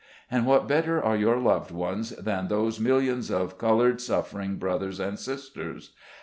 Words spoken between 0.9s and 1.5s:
are your